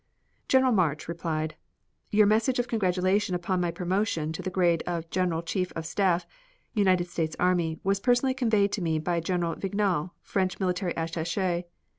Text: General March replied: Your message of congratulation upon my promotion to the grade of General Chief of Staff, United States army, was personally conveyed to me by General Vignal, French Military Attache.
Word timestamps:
General 0.47 0.71
March 0.71 1.07
replied: 1.07 1.55
Your 2.09 2.25
message 2.25 2.57
of 2.57 2.67
congratulation 2.67 3.35
upon 3.35 3.61
my 3.61 3.69
promotion 3.69 4.31
to 4.33 4.41
the 4.41 4.49
grade 4.49 4.81
of 4.87 5.07
General 5.11 5.43
Chief 5.43 5.71
of 5.73 5.85
Staff, 5.85 6.25
United 6.73 7.07
States 7.07 7.35
army, 7.39 7.77
was 7.83 7.99
personally 7.99 8.33
conveyed 8.33 8.71
to 8.71 8.81
me 8.81 8.97
by 8.97 9.19
General 9.19 9.53
Vignal, 9.57 10.13
French 10.23 10.59
Military 10.59 10.97
Attache. 10.97 11.65